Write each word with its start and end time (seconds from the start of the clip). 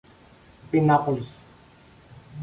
Penápolis 0.71 1.45